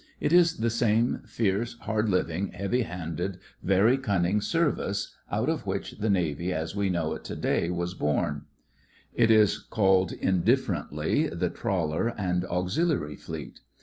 It 0.19 0.33
is 0.33 0.57
the 0.57 0.71
same 0.71 1.21
fierce, 1.27 1.75
hard 1.81 2.09
living, 2.09 2.47
heavy 2.53 2.81
handed, 2.81 3.37
very 3.61 3.99
cunning 3.99 4.41
service 4.41 5.13
out 5.31 5.47
of 5.47 5.67
which 5.67 5.99
the 5.99 6.09
Navy 6.09 6.51
as 6.51 6.75
we 6.75 6.89
know 6.89 7.13
it 7.13 7.23
to 7.25 7.35
day 7.35 7.69
was 7.69 7.93
born. 7.93 8.45
It 9.13 9.29
is 9.29 9.59
called 9.59 10.11
indifferently 10.11 11.27
the 11.27 11.51
Trawler 11.51 12.15
and 12.17 12.43
Auxiliary 12.45 13.15
Fleet. 13.15 13.59